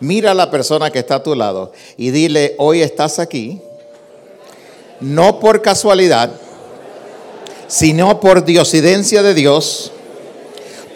[0.00, 3.60] Mira a la persona que está a tu lado y dile, hoy estás aquí,
[5.00, 6.32] no por casualidad,
[7.68, 9.92] sino por diosidencia de Dios,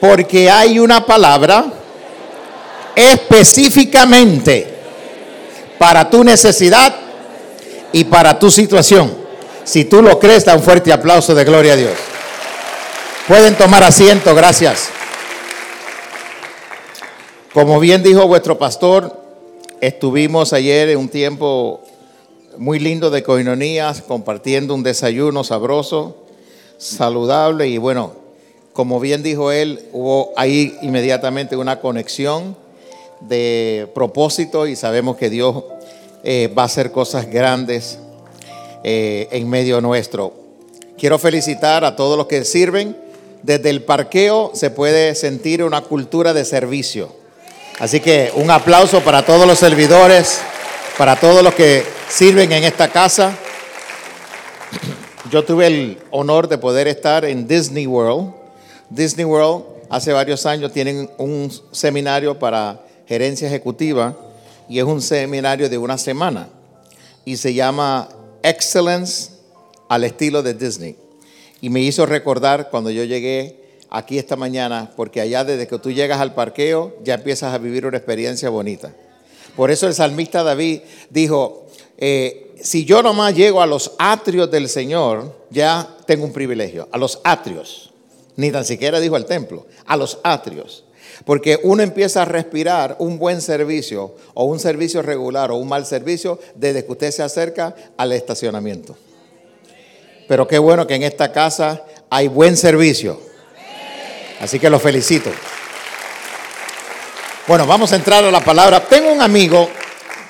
[0.01, 1.67] porque hay una palabra
[2.97, 4.75] específicamente
[5.79, 6.95] para tu necesidad
[7.93, 9.15] y para tu situación.
[9.65, 11.93] Si tú lo crees, da un fuerte aplauso de gloria a Dios.
[13.29, 14.89] Pueden tomar asiento, gracias.
[17.55, 19.17] Como bien dijo vuestro pastor,
[19.81, 21.83] estuvimos ayer en un tiempo
[22.59, 26.17] muy lindo de coinonías, compartiendo un desayuno sabroso,
[26.79, 28.15] saludable y bueno,
[28.73, 32.57] como bien dijo él, hubo ahí inmediatamente una conexión
[33.21, 35.63] de propósito y sabemos que Dios
[36.25, 38.01] eh, va a hacer cosas grandes
[38.83, 40.35] eh, en medio nuestro.
[40.99, 42.97] Quiero felicitar a todos los que sirven.
[43.45, 47.23] Desde el parqueo se puede sentir una cultura de servicio.
[47.79, 50.41] Así que un aplauso para todos los servidores,
[50.97, 53.37] para todos los que sirven en esta casa.
[55.31, 58.33] Yo tuve el honor de poder estar en Disney World.
[58.91, 64.17] Disney World hace varios años tienen un seminario para gerencia ejecutiva
[64.69, 66.49] y es un seminario de una semana
[67.25, 68.09] y se llama
[68.43, 69.31] Excellence
[69.89, 70.97] al estilo de Disney.
[71.61, 73.64] Y me hizo recordar cuando yo llegué
[73.95, 77.87] aquí esta mañana, porque allá desde que tú llegas al parqueo ya empiezas a vivir
[77.87, 78.93] una experiencia bonita.
[79.55, 84.69] Por eso el salmista David dijo, eh, si yo nomás llego a los atrios del
[84.69, 87.93] Señor, ya tengo un privilegio, a los atrios.
[88.37, 90.85] Ni tan siquiera dijo al templo, a los atrios.
[91.25, 95.87] Porque uno empieza a respirar un buen servicio o un servicio regular o un mal
[95.87, 98.97] servicio desde que usted se acerca al estacionamiento.
[100.27, 103.34] Pero qué bueno que en esta casa hay buen servicio.
[104.45, 105.31] Así que lo felicito.
[107.49, 108.79] Bueno, vamos a entrar a la palabra.
[108.81, 109.71] Tengo un amigo.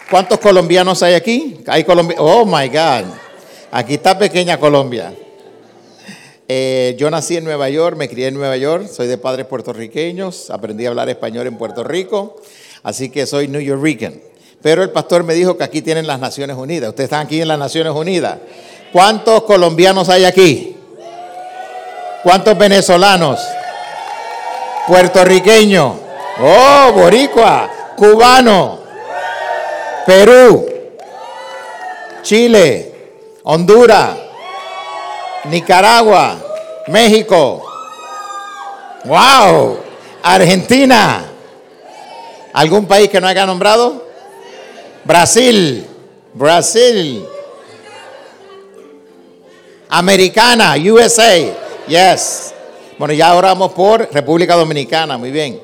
[0.08, 1.58] ¿Cuántos colombianos hay aquí?
[1.66, 1.84] Hay
[2.18, 3.06] Oh my God.
[3.72, 5.12] Aquí está pequeña Colombia.
[6.46, 10.48] Eh, yo nací en Nueva York, me crié en Nueva York, soy de padres puertorriqueños,
[10.50, 12.36] aprendí a hablar español en Puerto Rico,
[12.84, 14.20] así que soy New Yorkican.
[14.62, 16.91] Pero el pastor me dijo que aquí tienen las Naciones Unidas.
[16.91, 18.38] Ustedes están aquí en las Naciones Unidas.
[18.92, 20.76] ¿Cuántos colombianos hay aquí?
[22.22, 23.41] ¿Cuántos venezolanos?
[24.87, 25.97] Puertorriqueño,
[26.41, 28.81] oh, boricua, cubano,
[30.06, 30.67] Perú,
[32.22, 32.93] Chile,
[33.45, 34.17] Honduras,
[35.45, 36.37] Nicaragua,
[36.89, 37.62] México,
[39.05, 39.78] wow,
[40.22, 41.25] Argentina,
[42.53, 44.05] ¿algún país que no haya nombrado?
[45.05, 45.87] Brasil,
[46.33, 47.27] Brasil,
[49.89, 51.37] Americana, USA,
[51.87, 52.53] yes.
[52.97, 55.60] Bueno, ya oramos por República Dominicana, muy bien.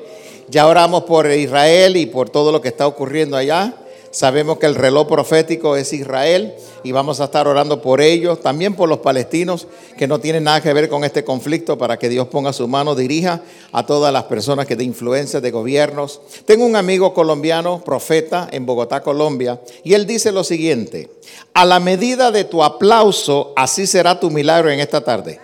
[0.49, 3.73] Ya oramos por Israel y por todo lo que está ocurriendo allá.
[4.11, 6.53] Sabemos que el reloj profético es Israel
[6.83, 10.59] y vamos a estar orando por ellos, también por los palestinos que no tienen nada
[10.59, 13.39] que ver con este conflicto para que Dios ponga su mano, dirija
[13.71, 16.19] a todas las personas que de influencia de gobiernos.
[16.43, 21.09] Tengo un amigo colombiano, profeta, en Bogotá, Colombia, y él dice lo siguiente,
[21.53, 25.39] a la medida de tu aplauso, así será tu milagro en esta tarde.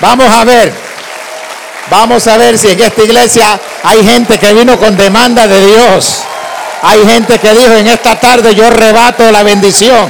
[0.00, 0.72] Vamos a ver.
[1.90, 6.24] Vamos a ver si en esta iglesia hay gente que vino con demanda de Dios.
[6.82, 10.08] Hay gente que dijo en esta tarde yo rebato la bendición.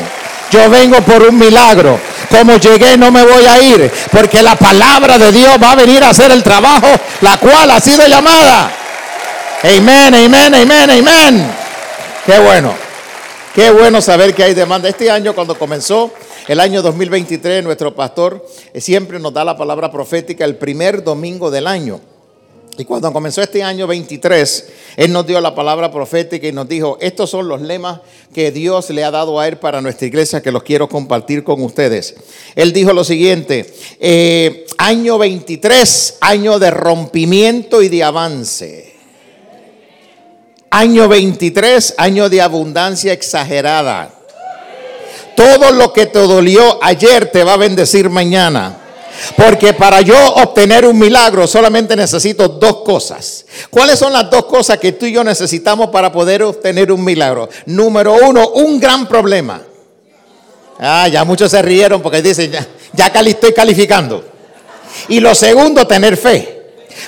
[0.50, 2.00] Yo vengo por un milagro.
[2.30, 3.92] Como llegué no me voy a ir.
[4.10, 6.88] Porque la palabra de Dios va a venir a hacer el trabajo,
[7.20, 8.70] la cual ha sido llamada.
[9.62, 11.50] Amén, amén, amén, amén.
[12.24, 12.74] Qué bueno.
[13.54, 14.88] Qué bueno saber que hay demanda.
[14.88, 16.12] Este año cuando comenzó
[16.48, 21.50] el año 2023 nuestro pastor eh, siempre nos da la palabra profética el primer domingo
[21.50, 22.00] del año.
[22.78, 26.98] Y cuando comenzó este año 23, Él nos dio la palabra profética y nos dijo,
[27.00, 28.00] estos son los lemas
[28.34, 31.62] que Dios le ha dado a Él para nuestra iglesia, que los quiero compartir con
[31.62, 32.14] ustedes.
[32.54, 38.92] Él dijo lo siguiente, eh, año 23, año de rompimiento y de avance.
[40.68, 44.15] Año 23, año de abundancia exagerada.
[45.36, 48.78] Todo lo que te dolió ayer te va a bendecir mañana.
[49.36, 53.46] Porque para yo obtener un milagro solamente necesito dos cosas.
[53.70, 57.48] ¿Cuáles son las dos cosas que tú y yo necesitamos para poder obtener un milagro?
[57.66, 59.62] Número uno, un gran problema.
[60.78, 64.24] Ah, ya muchos se rieron porque dicen, ya, ya estoy calificando.
[65.08, 66.55] Y lo segundo, tener fe.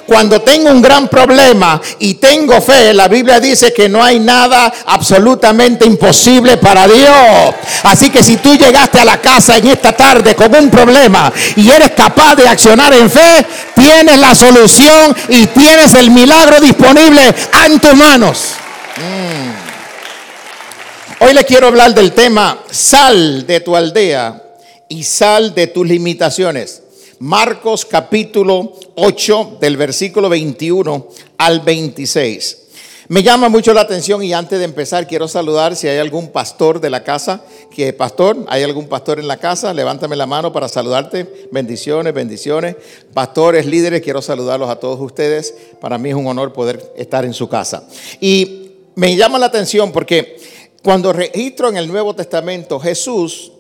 [0.07, 4.73] Cuando tengo un gran problema y tengo fe, la Biblia dice que no hay nada
[4.87, 7.55] absolutamente imposible para Dios.
[7.83, 11.71] Así que si tú llegaste a la casa en esta tarde con un problema y
[11.71, 17.35] eres capaz de accionar en fe, tienes la solución y tienes el milagro disponible
[17.67, 18.55] en tus manos.
[18.97, 19.69] Mm.
[21.21, 24.41] Hoy le quiero hablar del tema sal de tu aldea
[24.89, 26.83] y sal de tus limitaciones.
[27.21, 32.59] Marcos capítulo 8 del versículo 21 al 26.
[33.09, 36.81] Me llama mucho la atención y antes de empezar quiero saludar si hay algún pastor
[36.81, 37.43] de la casa,
[37.75, 41.49] que pastor, hay algún pastor en la casa, levántame la mano para saludarte.
[41.51, 42.77] Bendiciones, bendiciones.
[43.13, 45.53] Pastores, líderes, quiero saludarlos a todos ustedes.
[45.81, 47.89] Para mí es un honor poder estar en su casa.
[48.21, 50.37] Y me llama la atención porque
[50.85, 53.51] cuando registro en el Nuevo Testamento Jesús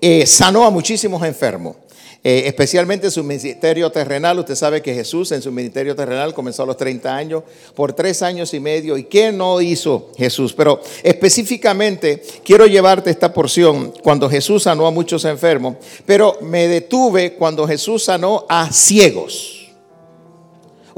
[0.00, 1.76] eh, sanó a muchísimos enfermos.
[2.24, 4.38] Eh, especialmente en su ministerio terrenal.
[4.40, 7.44] Usted sabe que Jesús en su ministerio terrenal comenzó a los 30 años,
[7.76, 8.98] por tres años y medio.
[8.98, 10.52] ¿Y qué no hizo Jesús?
[10.52, 17.34] Pero específicamente quiero llevarte esta porción cuando Jesús sanó a muchos enfermos, pero me detuve
[17.34, 19.57] cuando Jesús sanó a ciegos.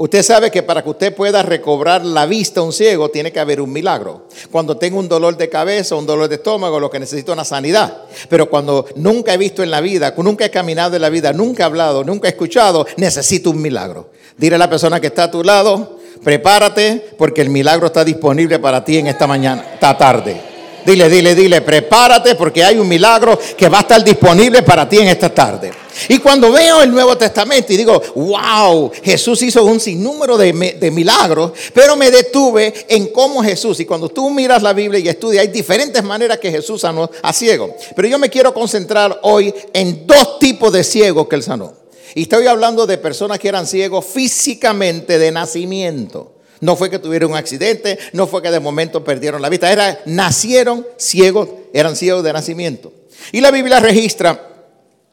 [0.01, 3.39] Usted sabe que para que usted pueda recobrar la vista a un ciego tiene que
[3.39, 4.25] haber un milagro.
[4.49, 7.45] Cuando tengo un dolor de cabeza, un dolor de estómago, lo que necesito es una
[7.45, 8.05] sanidad.
[8.27, 11.61] Pero cuando nunca he visto en la vida, nunca he caminado en la vida, nunca
[11.61, 14.09] he hablado, nunca he escuchado, necesito un milagro.
[14.37, 18.57] Dile a la persona que está a tu lado, prepárate porque el milagro está disponible
[18.57, 20.50] para ti en esta mañana, esta tarde.
[20.85, 24.97] Dile, dile, dile, prepárate porque hay un milagro que va a estar disponible para ti
[24.97, 25.71] en esta tarde.
[26.07, 30.91] Y cuando veo el Nuevo Testamento y digo, wow, Jesús hizo un sinnúmero de, de,
[30.91, 35.41] milagros, pero me detuve en cómo Jesús, y cuando tú miras la Biblia y estudias,
[35.41, 37.71] hay diferentes maneras que Jesús sanó a ciegos.
[37.95, 41.73] Pero yo me quiero concentrar hoy en dos tipos de ciegos que él sanó.
[42.15, 46.33] Y estoy hablando de personas que eran ciegos físicamente de nacimiento.
[46.61, 49.99] No fue que tuvieron un accidente, no fue que de momento perdieron la vista, era,
[50.05, 52.93] nacieron ciegos, eran ciegos de nacimiento.
[53.31, 54.47] Y la Biblia registra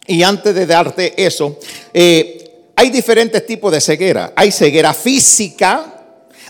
[0.07, 1.59] y antes de darte eso,
[1.93, 4.33] eh, hay diferentes tipos de ceguera.
[4.37, 6.05] Hay ceguera física,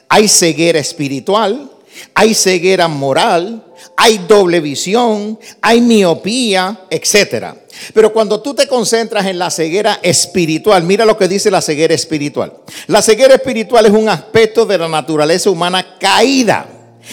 [0.08, 1.70] hay ceguera espiritual,
[2.14, 3.64] hay ceguera moral,
[4.00, 7.46] hay doble visión, hay miopía, etc.
[7.92, 11.94] Pero cuando tú te concentras en la ceguera espiritual, mira lo que dice la ceguera
[11.94, 12.52] espiritual.
[12.86, 16.68] La ceguera espiritual es un aspecto de la naturaleza humana caída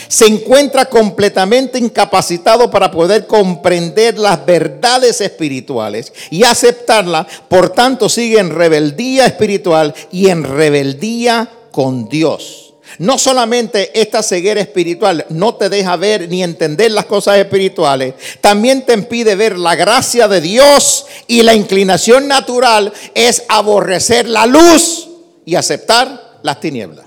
[0.09, 8.39] se encuentra completamente incapacitado para poder comprender las verdades espirituales y aceptarlas, por tanto sigue
[8.39, 12.64] en rebeldía espiritual y en rebeldía con Dios.
[12.99, 18.85] No solamente esta ceguera espiritual no te deja ver ni entender las cosas espirituales, también
[18.85, 25.09] te impide ver la gracia de Dios y la inclinación natural es aborrecer la luz
[25.45, 27.05] y aceptar las tinieblas.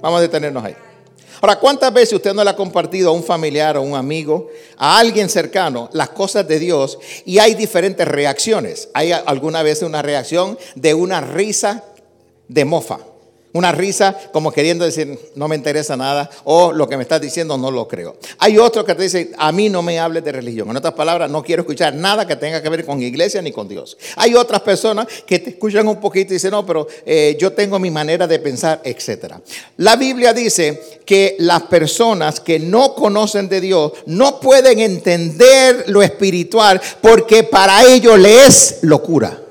[0.00, 0.74] Vamos a detenernos ahí.
[1.40, 4.98] Ahora, ¿cuántas veces usted no le ha compartido a un familiar, o un amigo, a
[4.98, 8.88] alguien cercano, las cosas de Dios y hay diferentes reacciones?
[8.94, 11.82] Hay alguna vez una reacción de una risa
[12.46, 12.98] de mofa.
[13.54, 17.58] Una risa como queriendo decir, no me interesa nada, o lo que me estás diciendo
[17.58, 18.16] no lo creo.
[18.38, 20.70] Hay otros que te dicen, a mí no me hables de religión.
[20.70, 23.68] En otras palabras, no quiero escuchar nada que tenga que ver con iglesia ni con
[23.68, 23.98] Dios.
[24.16, 27.78] Hay otras personas que te escuchan un poquito y dicen, no, pero eh, yo tengo
[27.78, 29.34] mi manera de pensar, etc.
[29.76, 36.02] La Biblia dice que las personas que no conocen de Dios no pueden entender lo
[36.02, 39.41] espiritual porque para ellos le es locura.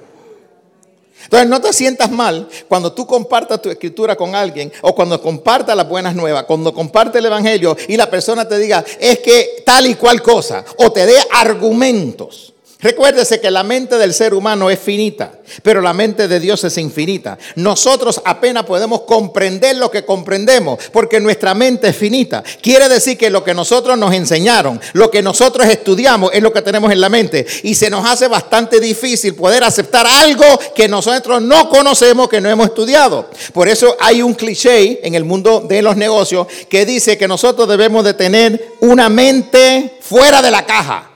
[1.32, 5.78] Entonces no te sientas mal cuando tú compartas tu escritura con alguien o cuando compartas
[5.78, 9.88] las buenas nuevas, cuando compartes el evangelio y la persona te diga es que tal
[9.88, 12.54] y cual cosa o te dé argumentos.
[12.82, 16.78] Recuérdese que la mente del ser humano es finita, pero la mente de Dios es
[16.80, 17.38] infinita.
[17.56, 22.44] Nosotros apenas podemos comprender lo que comprendemos, porque nuestra mente es finita.
[22.62, 26.64] Quiere decir que lo que nosotros nos enseñaron, lo que nosotros estudiamos, es lo que
[26.64, 27.46] tenemos en la mente.
[27.62, 32.50] Y se nos hace bastante difícil poder aceptar algo que nosotros no conocemos, que no
[32.50, 33.30] hemos estudiado.
[33.54, 37.68] Por eso hay un cliché en el mundo de los negocios que dice que nosotros
[37.68, 41.11] debemos de tener una mente fuera de la caja.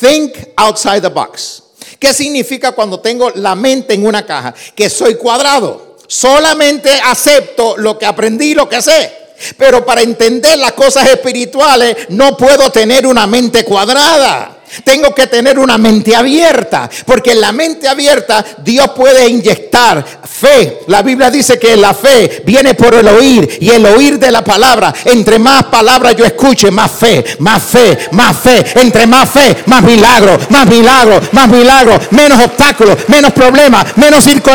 [0.00, 1.62] Think outside the box.
[1.98, 4.54] ¿Qué significa cuando tengo la mente en una caja?
[4.74, 5.96] Que soy cuadrado.
[6.06, 9.12] Solamente acepto lo que aprendí, lo que sé.
[9.56, 14.61] Pero para entender las cosas espirituales no puedo tener una mente cuadrada.
[14.84, 20.80] Tengo que tener una mente abierta, porque en la mente abierta Dios puede inyectar fe.
[20.86, 24.42] La Biblia dice que la fe viene por el oír y el oír de la
[24.42, 24.94] palabra.
[25.04, 28.64] Entre más palabras yo escuche, más fe, más fe, más fe.
[28.76, 34.52] Entre más fe, más milagro, más milagro, más milagro, menos obstáculos, menos problemas, menos circunstancias.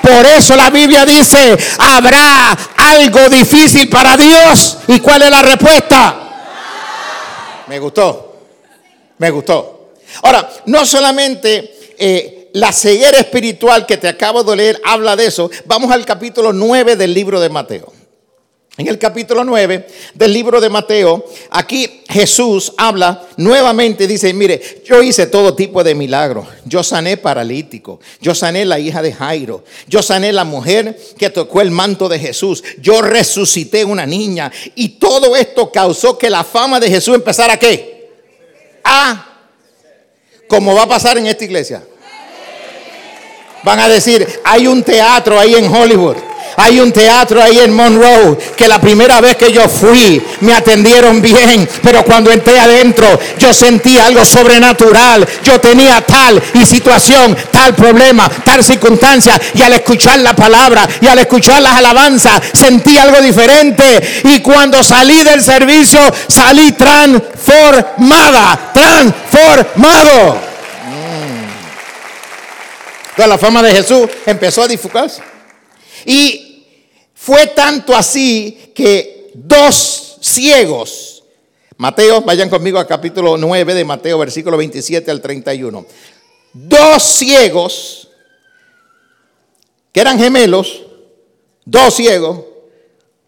[0.00, 4.78] Por eso la Biblia dice, habrá algo difícil para Dios.
[4.88, 6.16] ¿Y cuál es la respuesta?
[7.66, 8.29] Me gustó.
[9.20, 9.90] Me gustó.
[10.22, 15.50] Ahora, no solamente eh, la ceguera espiritual que te acabo de leer habla de eso.
[15.66, 17.92] Vamos al capítulo 9 del libro de Mateo.
[18.78, 25.02] En el capítulo 9 del libro de Mateo, aquí Jesús habla nuevamente, dice, mire, yo
[25.02, 26.46] hice todo tipo de milagros.
[26.64, 31.60] Yo sané paralítico, yo sané la hija de Jairo, yo sané la mujer que tocó
[31.60, 36.80] el manto de Jesús, yo resucité una niña y todo esto causó que la fama
[36.80, 37.99] de Jesús empezara a qué?
[38.90, 39.26] A
[40.48, 41.82] como va a pasar en esta iglesia.
[43.62, 46.16] Van a decir, hay un teatro ahí en Hollywood.
[46.56, 51.22] Hay un teatro ahí en Monroe que la primera vez que yo fui me atendieron
[51.22, 53.06] bien, pero cuando entré adentro
[53.38, 55.26] yo sentí algo sobrenatural.
[55.44, 61.06] Yo tenía tal y situación, tal problema, tal circunstancia y al escuchar la palabra y
[61.06, 70.49] al escuchar las alabanzas sentí algo diferente y cuando salí del servicio salí transformada, transformado.
[73.26, 75.22] La fama de Jesús empezó a difugarse.
[76.06, 76.66] Y
[77.14, 81.22] fue tanto así que dos ciegos,
[81.76, 85.86] Mateo, vayan conmigo al capítulo 9 de Mateo, versículo 27 al 31.
[86.52, 88.08] Dos ciegos,
[89.92, 90.82] que eran gemelos,
[91.64, 92.40] dos ciegos,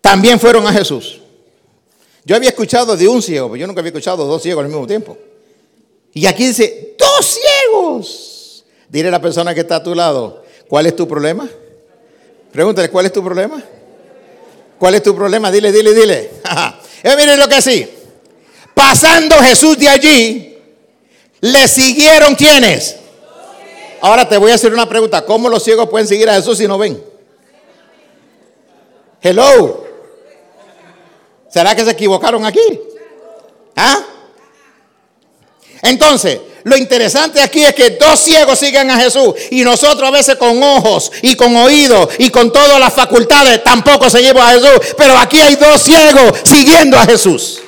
[0.01, 1.21] también fueron a Jesús.
[2.25, 4.87] Yo había escuchado de un ciego, pero yo nunca había escuchado dos ciegos al mismo
[4.87, 5.17] tiempo.
[6.15, 8.32] Y aquí dice, dos ciegos.
[8.93, 11.49] Dile a la persona que está a tu lado, ¿cuál es tu problema?
[12.53, 13.63] Pregúntale, ¿cuál es tu problema?
[14.79, 15.51] ¿Cuál es tu problema?
[15.51, 16.31] Dile, dile, dile.
[17.03, 17.89] eh, miren lo que sí.
[18.75, 20.59] Pasando Jesús de allí,
[21.41, 22.97] le siguieron quienes.
[24.03, 25.25] Ahora te voy a hacer una pregunta.
[25.25, 27.03] ¿Cómo los ciegos pueden seguir a Jesús si no ven?
[29.23, 29.87] Hello.
[31.49, 32.79] ¿Será que se equivocaron aquí?
[33.75, 34.05] ¿Ah?
[35.83, 40.37] Entonces, lo interesante aquí es que dos ciegos siguen a Jesús y nosotros a veces
[40.37, 44.95] con ojos y con oídos y con todas las facultades tampoco seguimos a Jesús.
[44.97, 47.61] Pero aquí hay dos ciegos siguiendo a Jesús.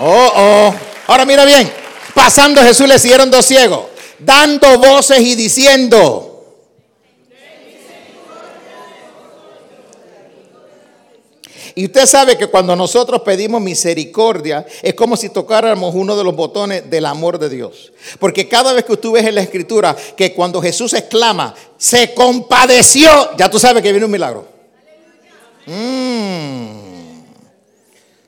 [0.00, 0.74] Oh, oh.
[1.06, 1.72] Ahora mira bien,
[2.12, 3.86] pasando Jesús le siguieron dos ciegos,
[4.18, 6.31] dando voces y diciendo.
[11.74, 16.36] Y usted sabe que cuando nosotros pedimos misericordia es como si tocáramos uno de los
[16.36, 17.92] botones del amor de Dios.
[18.18, 23.36] Porque cada vez que tú ves en la escritura que cuando Jesús exclama, se compadeció,
[23.36, 24.46] ya tú sabes que viene un milagro.
[25.66, 27.22] Mm.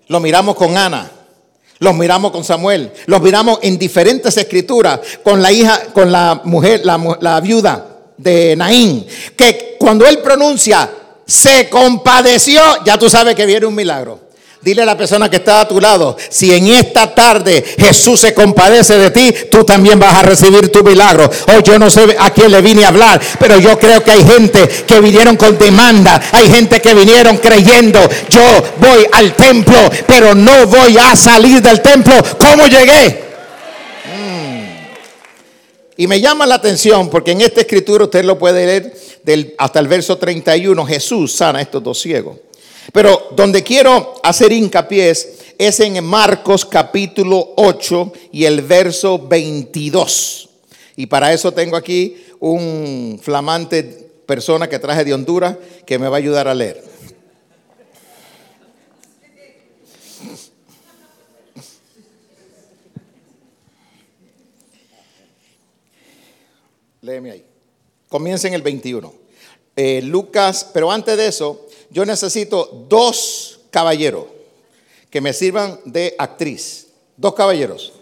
[0.09, 1.11] Lo miramos con Ana.
[1.81, 6.81] Los miramos con Samuel, los miramos en diferentes escrituras con la hija, con la mujer,
[6.85, 9.05] la, la viuda de Naín,
[9.37, 10.89] que cuando él pronuncia
[11.27, 14.21] se compadeció, ya tú sabes que viene un milagro.
[14.65, 18.33] Dile a la persona que está a tu lado, si en esta tarde Jesús se
[18.33, 21.31] compadece de ti, tú también vas a recibir tu milagro.
[21.49, 24.25] Hoy yo no sé a quién le vine a hablar, pero yo creo que hay
[24.25, 28.01] gente que vinieron con demanda, hay gente que vinieron creyendo,
[28.31, 28.41] yo
[28.79, 29.77] voy al templo,
[30.07, 32.15] pero no voy a salir del templo.
[32.39, 33.34] ¿Cómo llegué?
[35.97, 39.79] Y me llama la atención porque en esta escritura usted lo puede leer del, hasta
[39.79, 42.37] el verso 31, Jesús sana a estos dos ciegos.
[42.93, 50.49] Pero donde quiero hacer hincapié es, en Marcos capítulo 8 y el verso 22.
[50.97, 53.83] Y para eso tengo aquí un flamante
[54.27, 56.94] persona que traje de Honduras que me va a ayudar a leer.
[67.05, 67.45] Léeme ahí.
[68.09, 69.13] Comienza en el 21.
[69.77, 74.25] Eh, Lucas, pero antes de eso, yo necesito dos caballeros
[75.11, 76.87] que me sirvan de actriz.
[77.19, 77.93] Dos caballeros.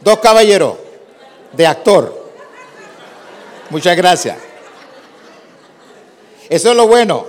[0.00, 0.76] Dos caballeros
[1.54, 2.30] de actor.
[3.68, 4.38] Muchas gracias.
[6.48, 7.26] Eso es lo bueno,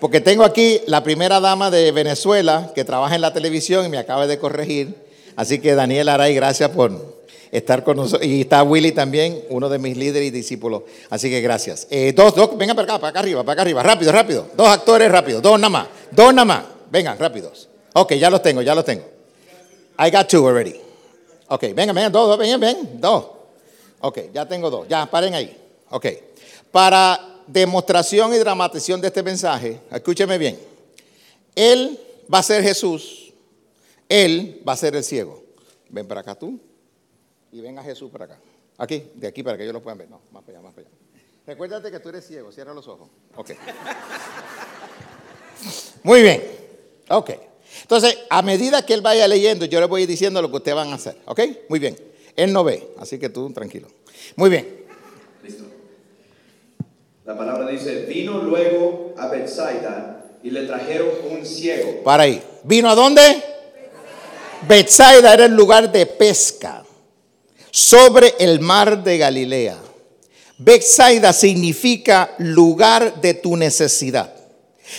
[0.00, 3.98] porque tengo aquí la primera dama de Venezuela que trabaja en la televisión y me
[3.98, 4.96] acaba de corregir.
[5.36, 7.21] Así que Daniel Aray, gracias por,
[7.52, 8.26] estar con nosotros.
[8.26, 10.82] Y está Willy también, uno de mis líderes y discípulos.
[11.10, 11.86] Así que gracias.
[11.90, 13.82] Eh, dos, dos, vengan para acá, para acá arriba, para acá arriba.
[13.82, 14.48] Rápido, rápido.
[14.56, 15.40] Dos actores rápido.
[15.40, 15.88] Dos nada más.
[16.10, 16.64] Dos nada más.
[16.90, 17.68] Vengan, rápidos.
[17.92, 19.04] Ok, ya los tengo, ya los tengo.
[19.98, 20.80] I got two already.
[21.48, 23.26] Ok, venga, venga, dos, dos, vengan, ven, dos.
[24.00, 24.88] Ok, ya tengo dos.
[24.88, 25.56] Ya, paren ahí.
[25.90, 26.06] Ok.
[26.72, 30.58] Para demostración y dramatización de este mensaje, escúcheme bien.
[31.54, 32.00] Él
[32.32, 33.32] va a ser Jesús.
[34.08, 35.42] Él va a ser el ciego.
[35.90, 36.58] Ven para acá tú.
[37.52, 38.38] Y venga Jesús para acá.
[38.78, 40.08] Aquí, de aquí para que ellos lo puedan ver.
[40.08, 40.96] No, más para allá, más para allá.
[41.46, 42.50] Recuérdate que tú eres ciego.
[42.50, 43.10] Cierra los ojos.
[43.36, 43.50] Ok.
[46.02, 46.42] Muy bien.
[47.10, 47.30] Ok.
[47.82, 50.92] Entonces, a medida que él vaya leyendo, yo le voy diciendo lo que ustedes van
[50.92, 51.16] a hacer.
[51.26, 51.40] ¿Ok?
[51.68, 51.96] Muy bien.
[52.36, 53.88] Él no ve, así que tú tranquilo.
[54.36, 54.84] Muy bien.
[55.42, 55.64] Listo.
[57.26, 62.02] La palabra dice, vino luego a Bethsaida y le trajeron un ciego.
[62.02, 62.42] Para ahí.
[62.64, 63.42] ¿Vino a dónde?
[64.66, 66.81] Bethsaida era el lugar de pesca
[67.72, 69.78] sobre el mar de Galilea.
[70.58, 74.32] Bethsaida significa lugar de tu necesidad.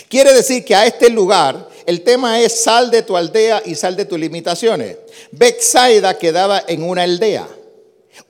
[0.10, 3.96] Quiere decir que a este lugar el tema es sal de tu aldea y sal
[3.96, 4.98] de tus limitaciones.
[5.32, 7.48] Bethsaida quedaba en una aldea.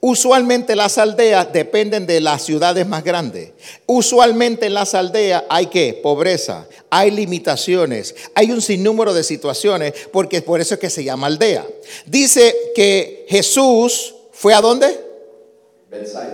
[0.01, 3.51] Usualmente las aldeas dependen de las ciudades más grandes.
[3.85, 10.41] Usualmente en las aldeas hay que pobreza, hay limitaciones, hay un sinnúmero de situaciones, porque
[10.41, 11.65] por eso es que se llama aldea.
[12.05, 14.99] Dice que Jesús fue a dónde?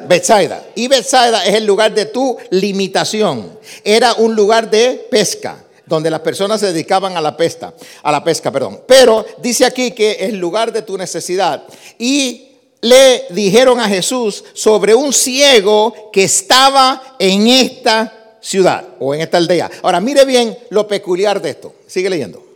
[0.07, 0.65] Bethsaida.
[0.75, 3.59] Y Bethsaida es el lugar de tu limitación.
[3.83, 8.23] Era un lugar de pesca donde las personas se dedicaban a la pesca, a la
[8.23, 8.81] pesca, perdón.
[8.87, 11.63] Pero dice aquí que es el lugar de tu necesidad.
[11.97, 12.47] Y
[12.81, 19.37] le dijeron a Jesús sobre un ciego que estaba en esta ciudad o en esta
[19.37, 19.69] aldea.
[19.81, 21.73] Ahora mire bien lo peculiar de esto.
[21.87, 22.48] Sigue leyendo.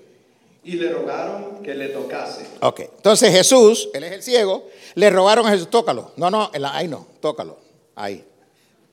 [0.65, 2.45] Y le rogaron que le tocase.
[2.61, 6.11] Ok, entonces Jesús, él es el ciego, le rogaron a Jesús, tócalo.
[6.15, 7.57] No, no, ahí no, tócalo.
[7.95, 8.25] Ahí.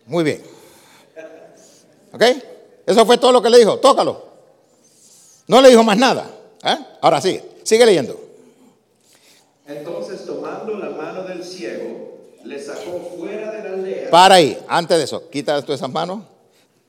[0.07, 0.43] Muy bien.
[2.13, 2.23] ¿Ok?
[2.87, 4.31] Eso fue todo lo que le dijo, tócalo.
[5.47, 6.29] No le dijo más nada.
[6.65, 6.77] ¿eh?
[7.01, 8.19] Ahora sí, sigue leyendo.
[9.67, 14.11] Entonces, tomando la mano del ciego, le sacó fuera de la aldea.
[14.11, 16.25] Para ahí, antes de eso, quita tú esas manos.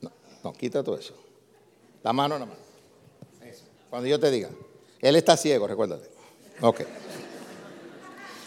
[0.00, 0.10] No,
[0.42, 1.14] no, quita todo eso.
[2.02, 2.62] La mano la mano.
[3.88, 4.48] Cuando yo te diga.
[5.02, 6.08] Él está ciego, recuérdate.
[6.60, 6.82] Ok.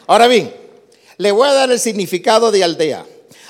[0.08, 0.54] Ahora bien,
[1.18, 3.06] le voy a dar el significado de aldea.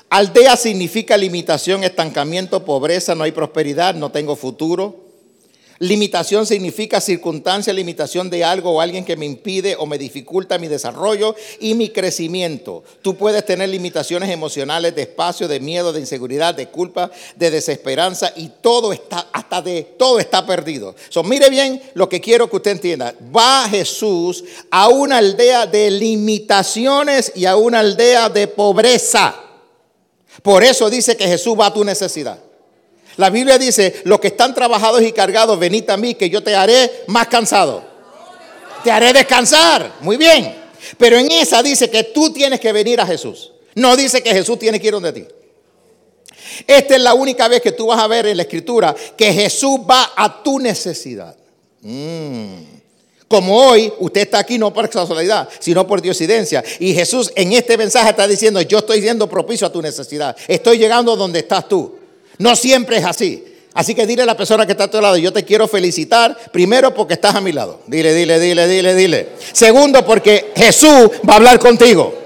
[0.09, 5.04] Aldea significa limitación, estancamiento, pobreza, no hay prosperidad, no tengo futuro.
[5.79, 10.69] Limitación significa circunstancia, limitación de algo o alguien que me impide o me dificulta mi
[10.69, 12.83] desarrollo y mi crecimiento.
[13.01, 18.31] Tú puedes tener limitaciones emocionales de espacio, de miedo, de inseguridad, de culpa, de desesperanza
[18.37, 20.95] y todo está hasta de todo está perdido.
[21.09, 23.13] So, mire bien lo que quiero que usted entienda.
[23.35, 29.41] Va Jesús a una aldea de limitaciones y a una aldea de pobreza.
[30.41, 32.39] Por eso dice que Jesús va a tu necesidad.
[33.17, 36.55] La Biblia dice, los que están trabajados y cargados, venid a mí, que yo te
[36.55, 37.83] haré más cansado.
[38.83, 39.93] Te haré descansar.
[40.01, 40.55] Muy bien.
[40.97, 43.51] Pero en esa dice que tú tienes que venir a Jesús.
[43.75, 45.25] No dice que Jesús tiene que ir donde ti.
[46.67, 49.79] Esta es la única vez que tú vas a ver en la escritura que Jesús
[49.89, 51.35] va a tu necesidad.
[51.81, 52.75] Mm.
[53.27, 56.63] Como hoy usted está aquí no por casualidad, sino por diosidencia.
[56.79, 60.35] Y Jesús en este mensaje está diciendo, yo estoy siendo propicio a tu necesidad.
[60.47, 62.04] Estoy llegando donde estás tú.
[62.37, 63.43] No siempre es así.
[63.75, 66.37] Así que dile a la persona que está a tu lado, yo te quiero felicitar,
[66.53, 67.81] primero porque estás a mi lado.
[67.87, 69.29] Dile, dile, dile, dile, dile.
[69.51, 72.17] Segundo, porque Jesús va a hablar contigo.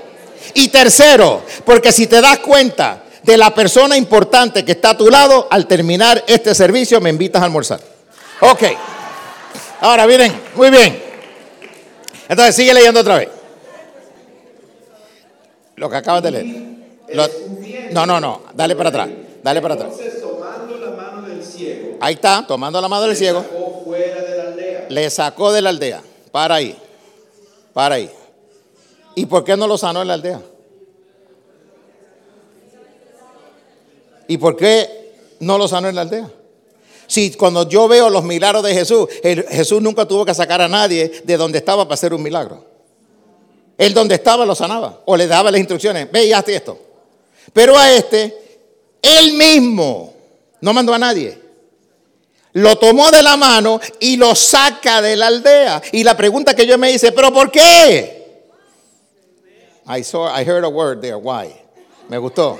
[0.54, 5.10] Y tercero, porque si te das cuenta de la persona importante que está a tu
[5.10, 7.80] lado, al terminar este servicio me invitas a almorzar.
[8.42, 8.64] Ok.
[9.82, 11.02] Ahora miren, muy bien.
[12.28, 13.30] Entonces sigue leyendo otra vez.
[15.78, 16.46] Lo que acabas de leer.
[17.92, 18.44] no, no, no.
[18.54, 19.10] Dale para atrás.
[19.50, 19.94] Dale para atrás.
[20.22, 21.98] tomando la mano del ciego.
[22.00, 23.42] Ahí está, tomando la mano del ciego.
[23.42, 24.86] Sacó fuera de la aldea.
[24.90, 26.04] Le sacó de la aldea.
[26.32, 26.78] Para ahí.
[27.74, 28.12] Para ahí.
[29.16, 30.40] ¿Y por qué no lo sanó en la aldea?
[34.28, 36.30] ¿Y por qué no lo sanó en la aldea?
[37.08, 41.24] Si cuando yo veo los milagros de Jesús, Jesús nunca tuvo que sacar a nadie
[41.24, 42.64] de donde estaba para hacer un milagro.
[43.80, 46.12] Él donde estaba lo sanaba o le daba las instrucciones.
[46.12, 46.78] Ve y hazte esto.
[47.52, 48.49] Pero a este
[49.02, 50.14] él mismo,
[50.62, 51.38] no mandó a nadie.
[52.54, 55.82] Lo tomó de la mano y lo saca de la aldea.
[55.92, 58.42] Y la pregunta que yo me hice, ¿pero por qué?
[59.88, 61.16] I saw, I heard a word there.
[61.16, 61.54] Why?
[62.10, 62.60] Me gustó.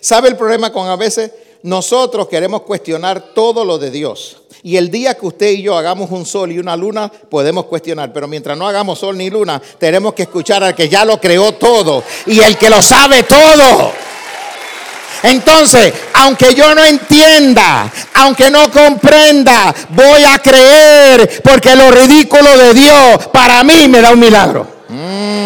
[0.00, 1.30] ¿Sabe el problema con a veces?
[1.62, 4.42] Nosotros queremos cuestionar todo lo de Dios.
[4.62, 8.12] Y el día que usted y yo hagamos un sol y una luna, podemos cuestionar.
[8.12, 11.52] Pero mientras no hagamos sol ni luna, tenemos que escuchar al que ya lo creó
[11.52, 13.92] todo y el que lo sabe todo.
[15.22, 22.74] Entonces, aunque yo no entienda, aunque no comprenda, voy a creer porque lo ridículo de
[22.74, 24.66] Dios para mí me da un milagro.
[24.88, 25.38] Mm.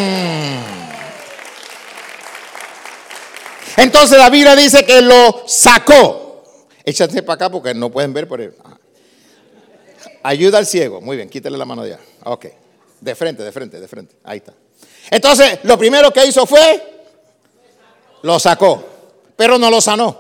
[3.77, 6.45] Entonces la Biblia dice que lo sacó.
[6.85, 8.55] Échate para acá porque no pueden ver por él.
[10.23, 11.01] Ayuda al ciego.
[11.01, 11.99] Muy bien, quítale la mano ya.
[12.25, 12.47] Ok.
[13.01, 14.17] De frente, de frente, de frente.
[14.25, 14.53] Ahí está.
[15.11, 16.81] Entonces, lo primero que hizo fue,
[18.23, 18.92] lo sacó,
[19.43, 20.17] pero no lo sanó.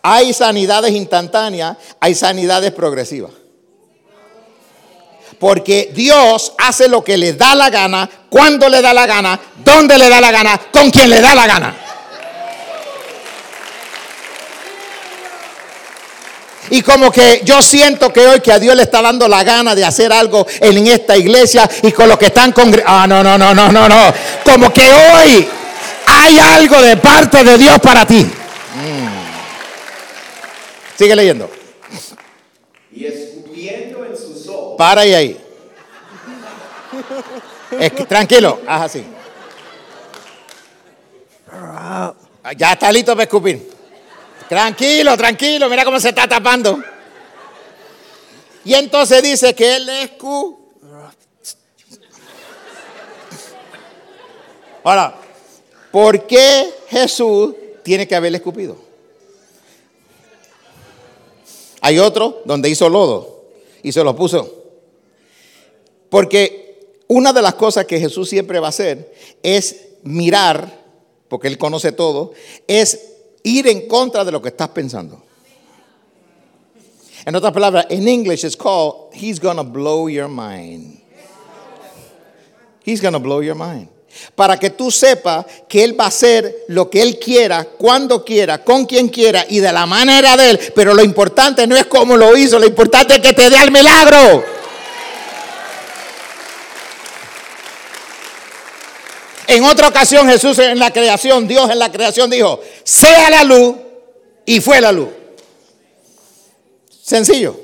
[0.00, 3.32] Hay sanidades instantáneas, hay sanidades progresivas.
[5.38, 9.98] Porque Dios hace lo que le da la gana, cuando le da la gana, dónde
[9.98, 11.76] le da la gana, con quien le da la gana.
[16.70, 19.74] Y como que yo siento que hoy que a Dios le está dando la gana
[19.74, 23.36] de hacer algo en esta iglesia y con los que están con Ah, no, no,
[23.36, 24.14] no, no, no, no.
[24.42, 25.48] Como que hoy
[26.08, 28.24] hay algo de parte de Dios para ti.
[28.24, 29.08] Mm.
[30.96, 31.50] Sigue leyendo.
[32.92, 34.74] Y escupiendo en sus ojos.
[34.76, 35.40] Para y ahí.
[38.08, 39.04] tranquilo, haz así.
[42.56, 43.70] Ya está listo para escupir.
[44.48, 46.82] Tranquilo, tranquilo, mira cómo se está tapando.
[48.64, 50.58] Y entonces dice que él escu.
[54.84, 55.14] Ahora,
[55.90, 58.76] ¿por qué Jesús tiene que haberle escupido?
[61.80, 63.44] Hay otro donde hizo lodo
[63.82, 64.54] y se lo puso.
[66.10, 70.84] Porque una de las cosas que Jesús siempre va a hacer es mirar,
[71.28, 72.32] porque Él conoce todo,
[72.66, 75.22] es ir en contra de lo que estás pensando.
[77.24, 81.00] En otras palabras, en English it's called He's gonna blow your mind.
[82.84, 83.88] He's gonna blow your mind.
[84.34, 88.64] Para que tú sepas que Él va a hacer lo que Él quiera, cuando quiera,
[88.64, 90.60] con quien quiera y de la manera de Él.
[90.74, 93.70] Pero lo importante no es cómo lo hizo, lo importante es que te dé el
[93.70, 94.44] milagro.
[99.48, 103.76] En otra ocasión Jesús en la creación, Dios en la creación dijo, sea la luz
[104.44, 105.08] y fue la luz.
[107.02, 107.58] Sencillo.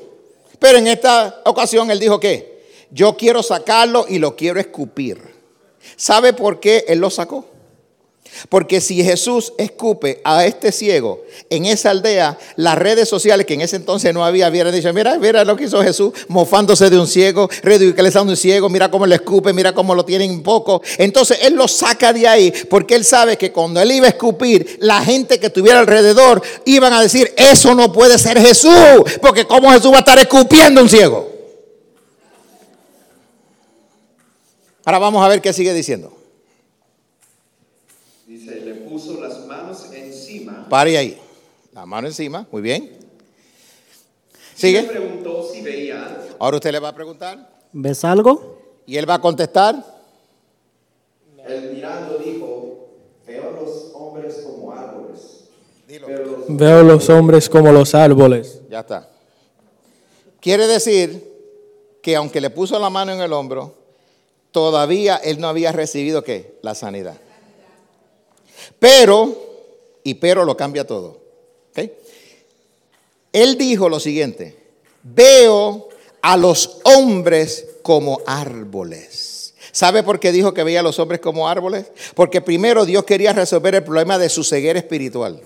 [0.59, 5.34] Pero en esta ocasión él dijo que yo quiero sacarlo y lo quiero escupir.
[5.97, 7.47] ¿Sabe por qué él lo sacó?
[8.49, 13.61] Porque si Jesús escupe a este ciego en esa aldea, las redes sociales que en
[13.61, 17.07] ese entonces no había, hubieran dicho, mira, mira lo que hizo Jesús, mofándose de un
[17.07, 20.83] ciego, ridiculizando un ciego, mira cómo le escupe, mira cómo lo tienen poco.
[20.99, 24.79] Entonces él lo saca de ahí porque él sabe que cuando él iba a escupir,
[24.81, 28.73] la gente que estuviera alrededor iban a decir, eso no puede ser Jesús,
[29.21, 31.34] porque cómo Jesús va a estar escupiendo un ciego.
[34.85, 36.13] Ahora vamos a ver qué sigue diciendo.
[40.69, 41.21] Pare ahí.
[41.73, 42.99] La mano encima, muy bien.
[44.55, 44.85] Sigue.
[44.85, 47.61] preguntó si veía Ahora usted le va a preguntar.
[47.73, 48.59] ¿Ves algo?
[48.87, 49.85] Y él va a contestar.
[51.47, 52.89] Él mirando dijo,
[53.27, 55.45] veo los hombres como árboles.
[56.49, 58.61] Veo los hombres como los árboles.
[58.71, 59.09] Ya está.
[60.41, 61.33] Quiere decir
[62.03, 63.75] que aunque le puso la mano en el hombro,
[64.55, 66.55] todavía él no había recibido qué?
[66.63, 67.17] La sanidad.
[68.79, 69.37] Pero
[70.05, 71.23] y pero lo cambia todo.
[73.33, 74.57] Él dijo lo siguiente,
[75.03, 75.89] veo
[76.23, 79.55] a los hombres como árboles.
[79.73, 81.87] ¿Sabe por qué dijo que veía a los hombres como árboles?
[82.15, 85.41] Porque primero Dios quería resolver el problema de su ceguera espiritual.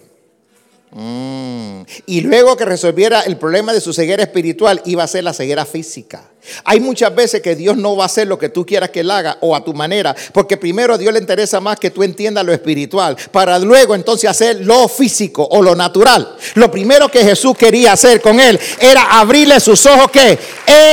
[0.90, 1.82] Mm.
[2.06, 5.66] Y luego que resolviera el problema de su ceguera espiritual, iba a ser la ceguera
[5.66, 6.22] física.
[6.64, 9.10] Hay muchas veces que Dios no va a hacer lo que tú quieras que él
[9.10, 12.46] haga o a tu manera, porque primero a Dios le interesa más que tú entiendas
[12.46, 16.36] lo espiritual, para luego entonces hacer lo físico o lo natural.
[16.54, 20.38] Lo primero que Jesús quería hacer con él era abrirle sus ojos que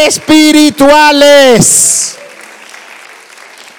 [0.06, 2.18] espirituales.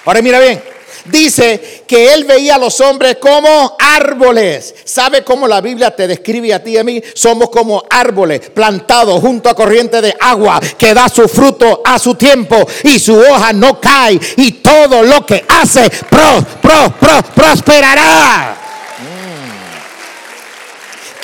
[0.03, 0.63] Ahora mira bien,
[1.11, 4.75] dice que él veía a los hombres como árboles.
[4.83, 7.01] ¿Sabe cómo la Biblia te describe a ti y a mí?
[7.13, 12.15] Somos como árboles plantados junto a corriente de agua que da su fruto a su
[12.15, 18.56] tiempo y su hoja no cae y todo lo que hace pro, pro, pro, prosperará.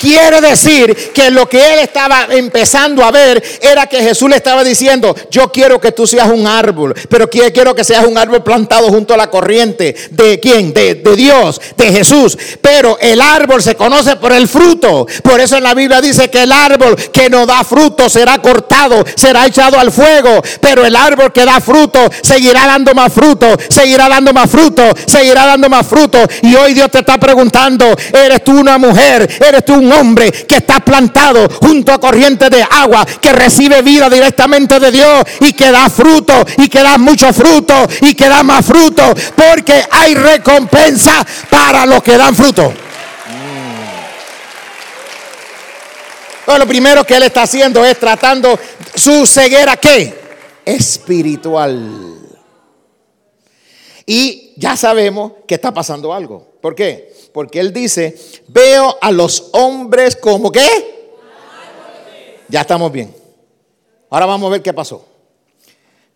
[0.04, 4.62] Quiere decir que lo que él estaba empezando a ver era que Jesús le estaba
[4.62, 8.88] diciendo, yo quiero que tú seas un árbol, pero quiero que seas un árbol plantado
[8.88, 9.96] junto a la corriente.
[10.10, 10.74] ¿De quién?
[10.74, 12.36] De, de Dios, de Jesús.
[12.60, 15.06] Pero el árbol se conoce por el fruto.
[15.22, 19.02] Por eso en la Biblia dice que el árbol que no da fruto será cortado,
[19.16, 20.42] será echado al fuego.
[20.60, 25.46] Pero el árbol que da fruto seguirá dando más fruto, seguirá dando más fruto, seguirá
[25.46, 26.18] dando más fruto.
[26.42, 29.26] Y hoy Dios te está preguntando, ¿eres tú una mujer?
[29.40, 34.08] ¿Eres tú un hombre que está plantado junto a corrientes de agua, que recibe vida
[34.10, 38.42] directamente de Dios y que da fruto y que da mucho fruto y que da
[38.42, 42.72] más fruto, porque hay recompensa para los que dan fruto.
[46.46, 48.58] Bueno, lo primero que él está haciendo es tratando
[48.94, 50.14] su ceguera, ¿qué?
[50.64, 52.18] Espiritual.
[54.06, 56.56] Y ya sabemos que está pasando algo.
[56.60, 57.13] ¿Por qué?
[57.34, 58.16] Porque él dice,
[58.46, 60.68] veo a los hombres como qué.
[62.48, 63.12] Ya estamos bien.
[64.08, 65.04] Ahora vamos a ver qué pasó.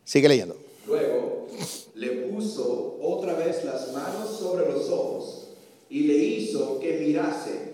[0.04, 0.57] Sigue leyendo.
[0.87, 1.48] Luego
[1.96, 5.48] le puso otra vez las manos sobre los ojos
[5.90, 7.72] y le hizo que mirase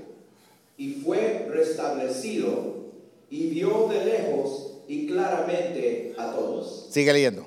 [0.78, 2.76] y fue restablecido
[3.28, 6.86] y vio de lejos y claramente a todos.
[6.88, 7.44] Sigue leyendo.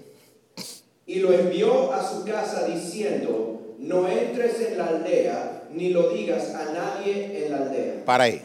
[1.07, 6.53] Y lo envió a su casa diciendo, no entres en la aldea ni lo digas
[6.55, 8.05] a nadie en la aldea.
[8.05, 8.41] Para ahí.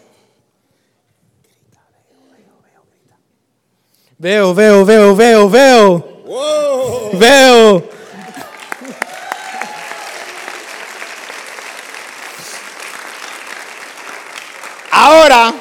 [4.18, 6.08] Veo, veo, veo, veo, veo.
[7.14, 7.84] Veo.
[14.90, 15.54] Ahora,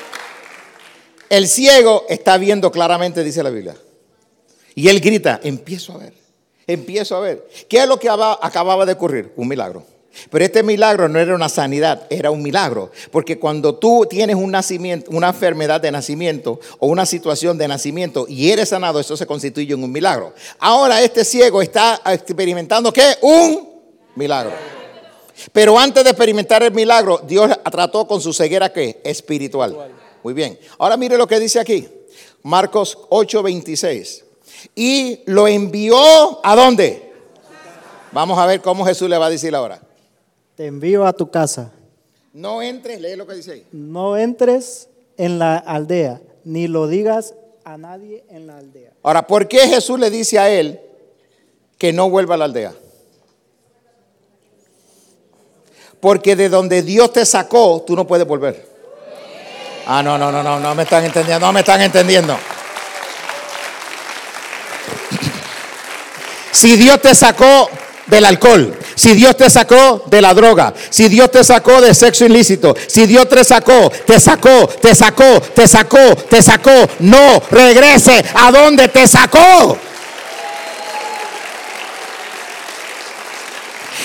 [1.29, 3.75] el ciego está viendo claramente, dice la Biblia.
[4.75, 6.13] Y él grita, empiezo a ver,
[6.67, 7.47] empiezo a ver.
[7.69, 9.31] ¿Qué es lo que aba- acababa de ocurrir?
[9.35, 9.85] Un milagro.
[10.29, 12.91] Pero este milagro no era una sanidad, era un milagro.
[13.11, 18.25] Porque cuando tú tienes un nacimiento, una enfermedad de nacimiento o una situación de nacimiento
[18.27, 20.33] y eres sanado, eso se constituye en un milagro.
[20.59, 23.17] Ahora este ciego está experimentando ¿qué?
[23.21, 23.69] Un
[24.15, 24.51] milagro.
[25.51, 29.01] Pero antes de experimentar el milagro, Dios trató con su ceguera ¿qué?
[29.03, 29.91] Espiritual.
[30.23, 30.59] Muy bien.
[30.77, 31.87] Ahora mire lo que dice aquí.
[32.43, 34.23] Marcos 8:26.
[34.75, 37.11] Y lo envió a dónde?
[38.11, 39.81] Vamos a ver cómo Jesús le va a decir ahora.
[40.55, 41.71] Te envío a tu casa.
[42.33, 43.67] No entres, lee lo que dice ahí.
[43.71, 47.33] No entres en la aldea, ni lo digas
[47.63, 48.91] a nadie en la aldea.
[49.03, 50.79] Ahora, ¿por qué Jesús le dice a él
[51.77, 52.73] que no vuelva a la aldea?
[55.99, 58.67] Porque de donde Dios te sacó, tú no puedes volver.
[59.85, 62.37] Ah, no, no, no, no, no me están entendiendo, no me están entendiendo.
[66.51, 67.69] Si Dios te sacó
[68.07, 72.23] del alcohol, si Dios te sacó de la droga, si Dios te sacó de sexo
[72.23, 78.23] ilícito, si Dios te sacó, te sacó, te sacó, te sacó, te sacó, no regrese
[78.35, 79.75] a donde te sacó.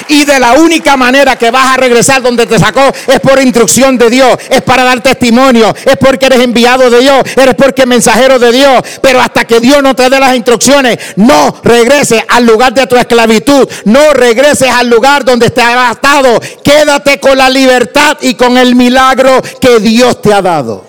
[0.08, 3.98] Y de la única manera que vas a regresar donde te sacó es por instrucción
[3.98, 8.38] de Dios, es para dar testimonio, es porque eres enviado de Dios, eres porque mensajero
[8.38, 8.82] de Dios.
[9.02, 12.96] Pero hasta que Dios no te dé las instrucciones, no regreses al lugar de tu
[12.96, 16.40] esclavitud, no regreses al lugar donde te has atado.
[16.62, 20.84] Quédate con la libertad y con el milagro que Dios te ha dado.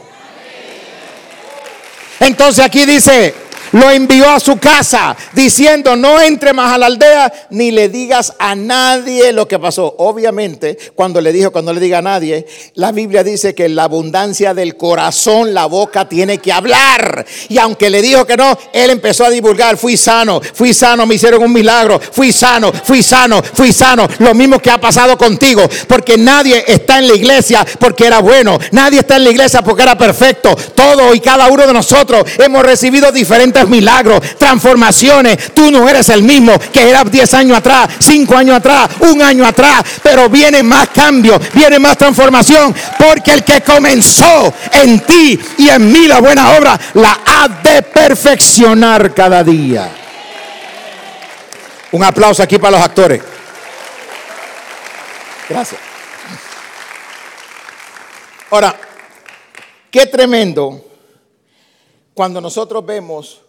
[2.19, 3.34] Entonces aquí dice,
[3.71, 8.34] lo envió a su casa diciendo, no entre más a la aldea ni le digas
[8.39, 9.95] a nadie lo que pasó.
[9.97, 13.84] Obviamente, cuando le dijo, cuando le diga a nadie, la Biblia dice que en la
[13.84, 17.25] abundancia del corazón la boca tiene que hablar.
[17.49, 21.15] Y aunque le dijo que no, él empezó a divulgar, fui sano, fui sano, me
[21.15, 24.08] hicieron un milagro, fui sano, fui sano, fui sano.
[24.19, 28.58] Lo mismo que ha pasado contigo, porque nadie está en la iglesia porque era bueno,
[28.71, 30.56] nadie está en la iglesia porque era perfecto.
[30.75, 35.54] Todo y cada uno de nosotros hemos recibido diferentes milagros, transformaciones.
[35.54, 39.46] Tú no eres el mismo que eras 10 años atrás, 5 años atrás, un año
[39.46, 45.70] atrás, pero viene más cambio, viene más transformación, porque el que comenzó en ti y
[45.70, 49.89] en mí la buena obra, la ha de perfeccionar cada día.
[51.91, 53.22] Un aplauso aquí para los actores.
[55.50, 55.80] Gracias.
[58.50, 58.76] Ahora,
[59.89, 60.86] qué tremendo
[62.13, 63.41] cuando nosotros vemos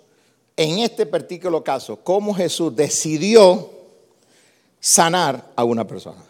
[0.59, 3.71] en este particular caso cómo Jesús decidió
[4.81, 6.23] sanar a una persona.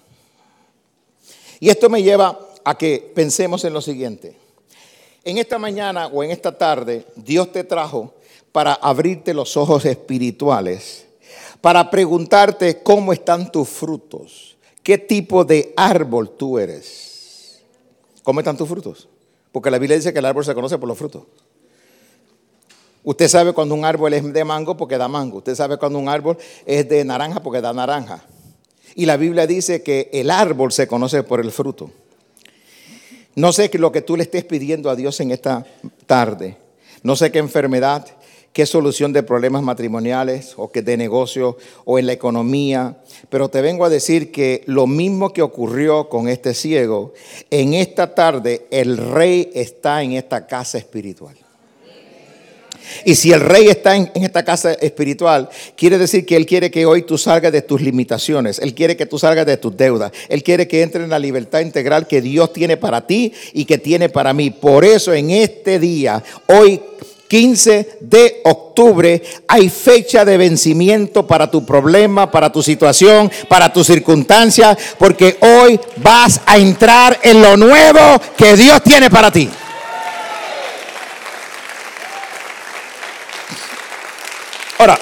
[1.59, 4.37] Y esto me lleva a que pensemos en lo siguiente.
[5.25, 8.13] En esta mañana o en esta tarde, Dios te trajo
[8.53, 11.07] para abrirte los ojos espirituales,
[11.63, 17.63] para preguntarte cómo están tus frutos, qué tipo de árbol tú eres.
[18.23, 19.09] ¿Cómo están tus frutos?
[19.53, 21.23] Porque la Biblia dice que el árbol se conoce por los frutos.
[23.09, 25.39] Usted sabe cuando un árbol es de mango porque da mango.
[25.39, 28.23] Usted sabe cuando un árbol es de naranja porque da naranja.
[28.97, 31.91] Y la Biblia dice que el árbol se conoce por el fruto.
[33.35, 35.65] No sé lo que tú le estés pidiendo a Dios en esta
[36.05, 36.59] tarde.
[37.03, 38.07] No sé qué enfermedad,
[38.53, 42.99] qué solución de problemas matrimoniales o que de negocio o en la economía,
[43.31, 47.15] pero te vengo a decir que lo mismo que ocurrió con este ciego,
[47.49, 51.48] en esta tarde el rey está en esta casa espiritual.
[53.05, 56.87] Y si el rey está en, esta casa espiritual, quiere decir que Él quiere que
[56.87, 58.59] hoy tú salgas de tus limitaciones.
[58.59, 60.13] Él quiere que tú salgas de tus deudas.
[60.29, 63.79] Él quiere que entre en la libertad integral que Dios tiene para ti y que
[63.79, 64.51] tiene para mí.
[64.51, 66.81] Por eso en este día, hoy
[67.29, 73.85] 15 de octubre hay fecha de vencimiento para tu problema, para tu situación, para tu
[73.85, 79.49] circunstancia, porque hoy vas a entrar en lo nuevo que Dios tiene para ti.
[84.79, 84.97] Ahora,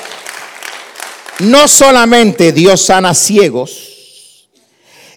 [1.41, 4.49] no solamente Dios sana ciegos,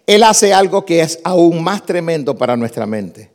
[0.05, 3.31] Él hace algo que es aún más tremendo para nuestra mente.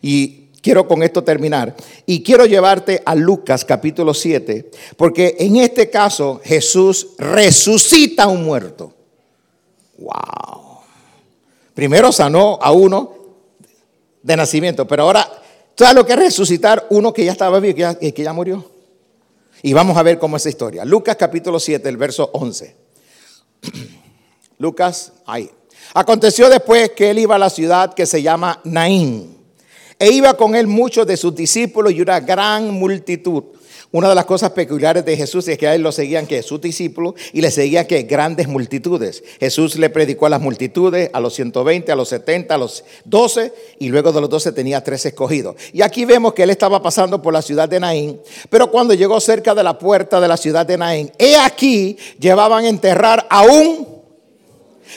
[0.00, 1.74] Y quiero con esto terminar.
[2.06, 8.42] Y quiero llevarte a Lucas capítulo 7, porque en este caso Jesús resucita a un
[8.42, 8.94] muerto.
[9.98, 10.78] Wow.
[11.74, 13.14] Primero sanó a uno
[14.22, 15.28] de nacimiento, pero ahora,
[15.76, 18.71] ¿sabes lo que es resucitar uno que ya estaba vivo, que que ya murió?
[19.62, 20.84] Y vamos a ver cómo es esa historia.
[20.84, 22.76] Lucas capítulo 7, el verso 11.
[24.58, 25.50] Lucas, ahí.
[25.94, 29.36] Aconteció después que él iba a la ciudad que se llama Naín.
[29.98, 33.44] E iba con él muchos de sus discípulos y una gran multitud.
[33.92, 36.62] Una de las cosas peculiares de Jesús es que a él lo seguían que sus
[36.62, 39.22] discípulos y le seguían que grandes multitudes.
[39.38, 43.52] Jesús le predicó a las multitudes, a los 120, a los 70, a los 12
[43.80, 45.56] y luego de los 12 tenía tres escogidos.
[45.74, 49.20] Y aquí vemos que él estaba pasando por la ciudad de Naín, pero cuando llegó
[49.20, 53.42] cerca de la puerta de la ciudad de Naín, he aquí llevaban a enterrar a
[53.42, 53.86] un...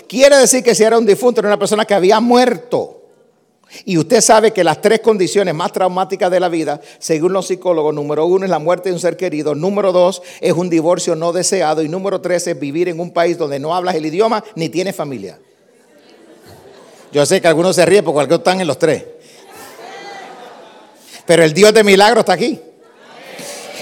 [0.08, 3.05] Quiere decir que si era un difunto, era una persona que había muerto.
[3.84, 7.94] Y usted sabe que las tres condiciones más traumáticas de la vida, según los psicólogos,
[7.94, 11.34] número uno es la muerte de un ser querido, número dos es un divorcio no
[11.34, 14.70] deseado y número tres es vivir en un país donde no hablas el idioma ni
[14.70, 15.40] tienes familia.
[17.12, 19.04] Yo sé que algunos se ríen porque algunos están en los tres.
[21.26, 22.60] Pero el Dios de milagros está aquí.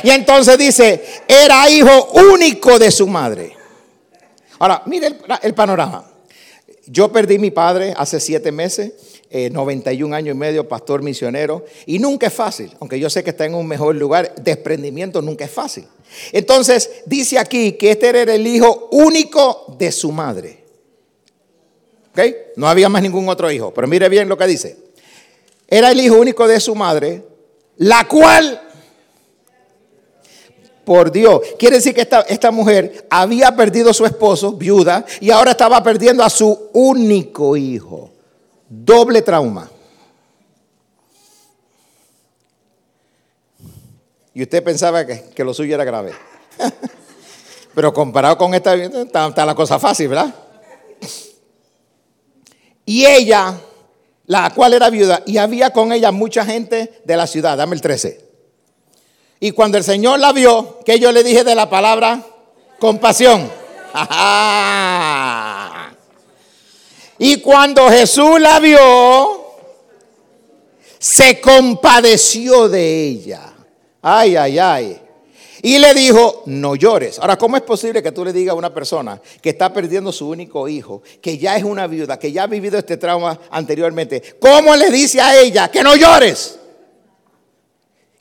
[0.03, 3.55] Y entonces dice, era hijo único de su madre.
[4.59, 6.05] Ahora, mire el panorama.
[6.85, 8.93] Yo perdí mi padre hace siete meses
[9.35, 13.31] eh, 91 años y medio, pastor misionero, y nunca es fácil, aunque yo sé que
[13.31, 15.87] está en un mejor lugar, desprendimiento nunca es fácil.
[16.31, 20.63] Entonces, dice aquí que este era el hijo único de su madre.
[22.11, 22.19] ¿Ok?
[22.57, 24.77] No había más ningún otro hijo, pero mire bien lo que dice.
[25.67, 27.23] Era el hijo único de su madre,
[27.77, 28.61] la cual
[30.85, 31.41] por Dios.
[31.57, 35.81] Quiere decir que esta, esta, mujer había perdido a su esposo, viuda, y ahora estaba
[35.81, 38.12] perdiendo a su único hijo.
[38.75, 39.69] Doble trauma.
[44.33, 46.11] Y usted pensaba que, que lo suyo era grave.
[47.75, 50.33] Pero comparado con esta, está, está la cosa fácil, ¿verdad?
[52.83, 53.53] Y ella,
[54.25, 57.55] la cual era viuda, y había con ella mucha gente de la ciudad.
[57.55, 58.25] Dame el 13.
[59.39, 62.25] Y cuando el Señor la vio, que yo le dije de la palabra
[62.79, 63.51] compasión.
[67.25, 69.45] Y cuando Jesús la vio,
[70.99, 73.53] se compadeció de ella.
[74.01, 75.01] Ay, ay, ay.
[75.61, 77.19] Y le dijo, no llores.
[77.19, 80.27] Ahora, ¿cómo es posible que tú le digas a una persona que está perdiendo su
[80.27, 84.21] único hijo, que ya es una viuda, que ya ha vivido este trauma anteriormente?
[84.37, 86.59] ¿Cómo le dice a ella que no llores?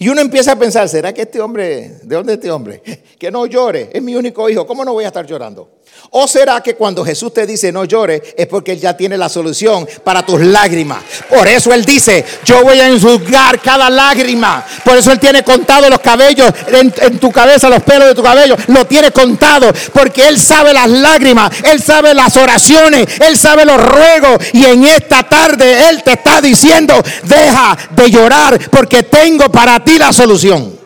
[0.03, 2.83] Y uno empieza a pensar, ¿será que este hombre, de dónde es este hombre?
[3.23, 5.83] Que no llore, es mi único hijo, ¿cómo no voy a estar llorando?
[6.11, 9.29] ¿O será que cuando Jesús te dice no llore es porque Él ya tiene la
[9.29, 11.03] solución para tus lágrimas?
[11.29, 14.65] Por eso Él dice, yo voy a enjugar cada lágrima.
[14.85, 18.23] Por eso Él tiene contado los cabellos en, en, tu cabeza, los pelos de tu
[18.23, 18.57] cabello.
[18.67, 23.81] Lo tiene contado porque Él sabe las lágrimas, Él sabe las oraciones, Él sabe los
[23.81, 24.39] ruegos.
[24.53, 29.92] Y en esta tarde Él te está diciendo, deja de llorar porque tengo para ti
[29.99, 30.79] la solución.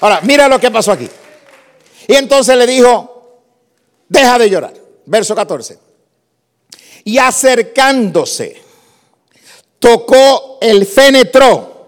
[0.00, 1.08] Ahora, mira lo que pasó aquí.
[2.08, 3.42] Y entonces le dijo,
[4.08, 4.74] deja de llorar.
[5.06, 5.78] Verso 14.
[7.04, 8.60] Y acercándose,
[9.78, 11.86] tocó el fénetro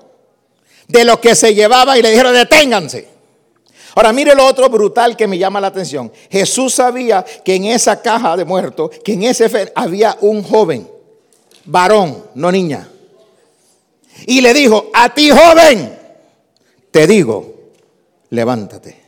[0.87, 3.09] de lo que se llevaba y le dijeron, deténganse.
[3.97, 6.13] Ahora mire lo otro brutal que me llama la atención.
[6.31, 10.89] Jesús sabía que en esa caja de muertos, que en ese fénetro había un joven,
[11.65, 12.89] varón, no niña.
[14.27, 15.99] Y le dijo, a ti joven,
[16.91, 17.73] te digo,
[18.31, 19.04] levántate.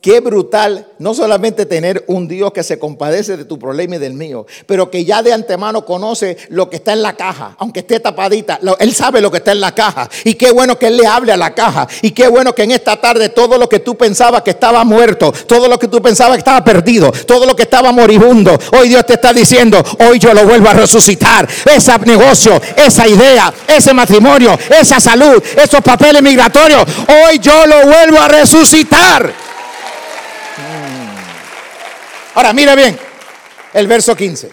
[0.00, 4.14] Qué brutal, no solamente tener un Dios que se compadece de tu problema y del
[4.14, 8.00] mío, pero que ya de antemano conoce lo que está en la caja, aunque esté
[8.00, 10.08] tapadita, Él sabe lo que está en la caja.
[10.24, 11.86] Y qué bueno que Él le hable a la caja.
[12.00, 15.32] Y qué bueno que en esta tarde todo lo que tú pensabas que estaba muerto,
[15.46, 19.04] todo lo que tú pensabas que estaba perdido, todo lo que estaba moribundo, hoy Dios
[19.04, 21.46] te está diciendo, hoy yo lo vuelvo a resucitar.
[21.66, 28.18] Ese negocio, esa idea, ese matrimonio, esa salud, esos papeles migratorios, hoy yo lo vuelvo
[28.18, 29.49] a resucitar.
[32.34, 32.98] Ahora, mira bien,
[33.74, 34.50] el verso 15.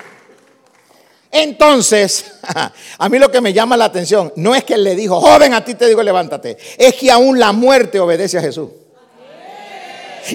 [1.31, 2.25] Entonces,
[2.97, 5.53] a mí lo que me llama la atención no es que él le dijo, joven,
[5.53, 8.69] a ti te digo levántate, es que aún la muerte obedece a Jesús.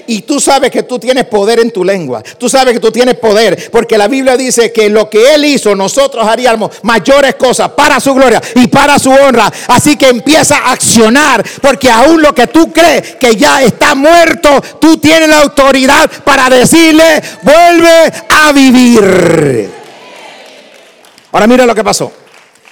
[0.07, 2.23] Y tú sabes que tú tienes poder en tu lengua.
[2.37, 3.69] Tú sabes que tú tienes poder.
[3.71, 8.13] Porque la Biblia dice que lo que Él hizo, nosotros haríamos mayores cosas para su
[8.13, 9.51] gloria y para su honra.
[9.67, 11.43] Así que empieza a accionar.
[11.61, 16.49] Porque aún lo que tú crees que ya está muerto, tú tienes la autoridad para
[16.49, 19.69] decirle, vuelve a vivir.
[21.31, 22.11] Ahora mira lo que pasó.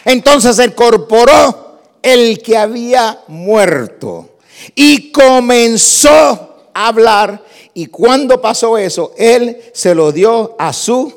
[0.05, 4.29] Entonces se incorporó el que había muerto
[4.75, 7.43] y comenzó hablar.
[7.73, 11.13] Y cuando pasó eso, él se lo dio a su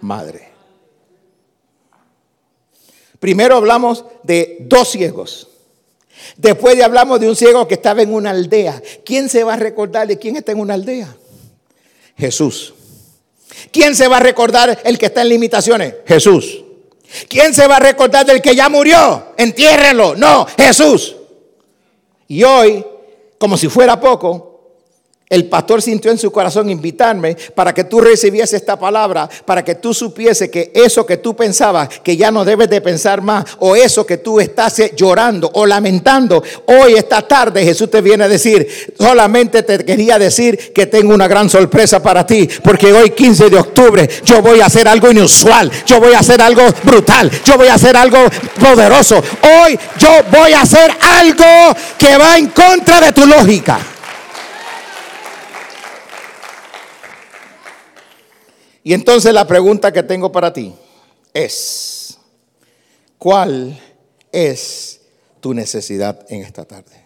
[0.00, 0.48] madre.
[3.18, 5.48] Primero hablamos de dos ciegos.
[6.36, 8.82] Después de hablamos de un ciego que estaba en una aldea.
[9.04, 11.16] ¿Quién se va a recordar de quién está en una aldea?
[12.16, 12.74] Jesús.
[13.70, 15.94] ¿Quién se va a recordar el que está en limitaciones?
[16.06, 16.62] Jesús.
[17.28, 19.34] ¿Quién se va a recordar del que ya murió?
[19.36, 20.16] Entiérrenlo.
[20.16, 21.16] No, Jesús.
[22.28, 22.84] Y hoy,
[23.38, 24.55] como si fuera poco,
[25.28, 29.74] el pastor sintió en su corazón invitarme para que tú recibiese esta palabra, para que
[29.74, 33.74] tú supiese que eso que tú pensabas, que ya no debes de pensar más, o
[33.74, 38.28] eso que tú estás eh, llorando o lamentando, hoy esta tarde Jesús te viene a
[38.28, 43.50] decir, solamente te quería decir que tengo una gran sorpresa para ti, porque hoy 15
[43.50, 47.56] de octubre yo voy a hacer algo inusual, yo voy a hacer algo brutal, yo
[47.56, 48.18] voy a hacer algo
[48.60, 53.95] poderoso, hoy yo voy a hacer algo que va en contra de tu lógica.
[58.86, 60.72] Y entonces la pregunta que tengo para ti
[61.34, 62.18] es,
[63.18, 63.76] ¿cuál
[64.30, 65.00] es
[65.40, 67.04] tu necesidad en esta tarde?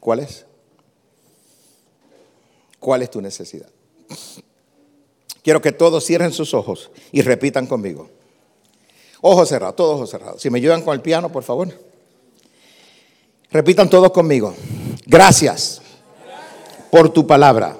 [0.00, 0.44] ¿Cuál es?
[2.78, 3.70] ¿Cuál es tu necesidad?
[5.42, 8.10] Quiero que todos cierren sus ojos y repitan conmigo.
[9.22, 10.42] Ojos cerrados, todos ojos cerrados.
[10.42, 11.72] Si me ayudan con el piano, por favor.
[13.50, 14.54] Repitan todos conmigo.
[15.06, 15.80] Gracias
[16.90, 17.78] por tu palabra,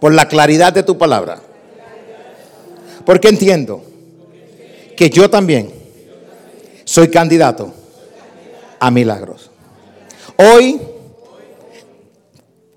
[0.00, 1.53] por la claridad de tu palabra.
[3.04, 3.82] Porque entiendo
[4.96, 5.72] que yo también
[6.84, 7.72] soy candidato
[8.78, 9.50] a milagros.
[10.36, 10.80] Hoy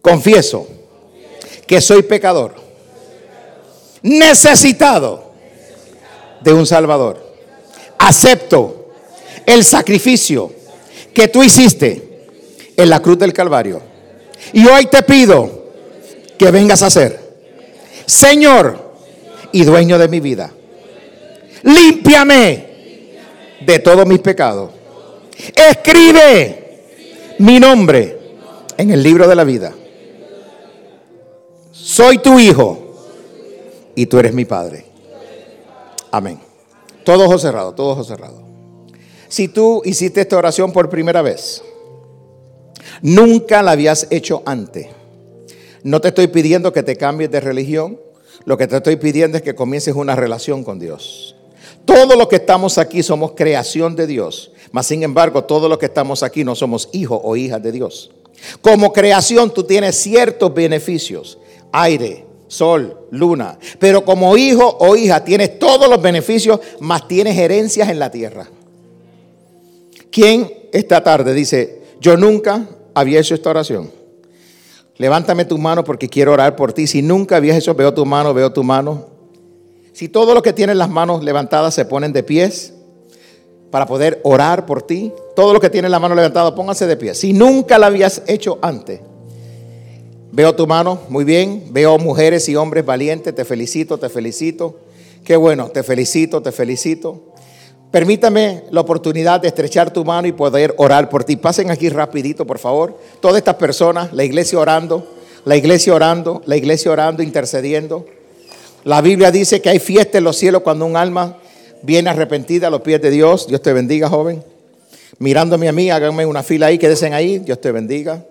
[0.01, 0.67] confieso
[1.65, 2.55] que soy pecador,
[4.01, 5.31] necesitado
[6.41, 7.25] de un Salvador.
[7.99, 8.91] Acepto
[9.45, 10.51] el sacrificio
[11.13, 13.81] que tú hiciste en la cruz del Calvario.
[14.53, 15.65] Y hoy te pido
[16.37, 17.27] que vengas a ser
[18.07, 18.86] Señor
[19.51, 20.51] y dueño de mi vida.
[21.63, 22.67] Límpiame
[23.65, 24.71] de todos mis pecados.
[25.55, 26.81] Escribe
[27.39, 28.17] mi nombre
[28.77, 29.73] en el libro de la vida.
[31.71, 32.87] Soy tu hijo
[33.95, 34.85] y tú eres mi padre.
[36.11, 36.39] Amén.
[37.03, 38.43] Todo ojo cerrado, todo ojo cerrado.
[39.27, 41.63] Si tú hiciste esta oración por primera vez,
[43.01, 44.87] nunca la habías hecho antes.
[45.83, 47.99] No te estoy pidiendo que te cambies de religión.
[48.47, 51.35] Lo que te estoy pidiendo es que comiences una relación con Dios.
[51.83, 54.51] Todos los que estamos aquí somos creación de Dios.
[54.71, 58.09] Mas sin embargo, todos los que estamos aquí no somos hijos o hijas de Dios.
[58.61, 61.37] Como creación tú tienes ciertos beneficios.
[61.73, 63.59] Aire, sol, luna.
[63.79, 68.47] Pero como hijo o hija tienes todos los beneficios, más tienes herencias en la tierra.
[70.09, 73.96] ¿Quién esta tarde dice, yo nunca había hecho esta oración?
[74.97, 76.87] Levántame tu mano porque quiero orar por ti.
[76.87, 79.05] Si nunca habías hecho, veo tu mano, veo tu mano.
[79.93, 82.73] Si todos los que tienen las manos levantadas se ponen de pies
[83.71, 87.13] para poder orar por ti, todos los que tienen la mano levantada, pónganse de pie.
[87.13, 89.01] Si nunca la habías hecho antes,
[90.31, 91.65] veo tu mano, muy bien.
[91.71, 94.79] Veo mujeres y hombres valientes, te felicito, te felicito.
[95.23, 97.33] Qué bueno, te felicito, te felicito.
[97.91, 101.37] Permítame la oportunidad de estrechar tu mano y poder orar por ti.
[101.37, 102.97] Pasen aquí rapidito, por favor.
[103.21, 105.07] Todas estas personas, la iglesia orando,
[105.45, 108.05] la iglesia orando, la iglesia orando, intercediendo.
[108.83, 111.37] La Biblia dice que hay fiesta en los cielos cuando un alma
[111.81, 113.47] viene arrepentida a los pies de Dios.
[113.47, 114.43] Dios te bendiga, joven.
[115.19, 117.39] Mirándome a mí, háganme una fila ahí, quédense ahí.
[117.39, 118.23] Dios te bendiga.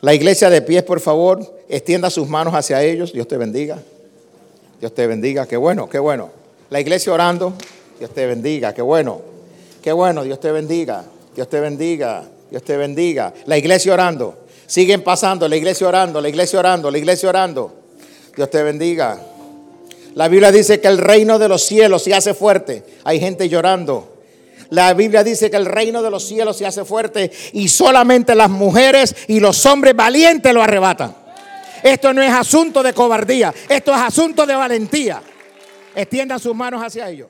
[0.00, 3.12] La iglesia de pies, por favor, extienda sus manos hacia ellos.
[3.12, 3.78] Dios te bendiga.
[4.80, 5.46] Dios te bendiga.
[5.46, 6.30] Qué bueno, qué bueno.
[6.70, 7.54] La iglesia orando.
[7.98, 8.72] Dios te bendiga.
[8.72, 9.20] Qué bueno.
[9.82, 10.22] Qué bueno.
[10.24, 11.04] Dios te bendiga.
[11.34, 12.24] Dios te bendiga.
[12.50, 13.32] Dios te bendiga.
[13.46, 14.46] La iglesia orando.
[14.66, 15.48] Siguen pasando.
[15.48, 16.20] La iglesia orando.
[16.20, 16.90] La iglesia orando.
[16.90, 17.72] La iglesia orando.
[18.36, 19.20] Dios te bendiga.
[20.14, 22.84] La Biblia dice que el reino de los cielos se hace fuerte.
[23.04, 24.14] Hay gente llorando.
[24.70, 28.50] La Biblia dice que el reino de los cielos se hace fuerte y solamente las
[28.50, 31.14] mujeres y los hombres valientes lo arrebatan.
[31.82, 35.22] Esto no es asunto de cobardía, esto es asunto de valentía.
[35.94, 37.28] Extiendan sus manos hacia ellos.